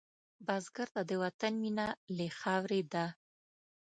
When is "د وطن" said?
1.09-1.53